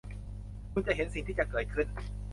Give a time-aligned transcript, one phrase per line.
[0.71, 1.87] คุณเห็นสิ่งที่จะเกิดขึ้น